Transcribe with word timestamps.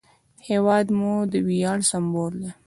هېواد 0.47 0.85
مو 0.97 1.13
د 1.31 1.33
ویاړ 1.47 1.79
سمبول 1.89 2.33
دی 2.41 2.51